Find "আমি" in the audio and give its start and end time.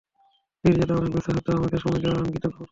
2.21-2.29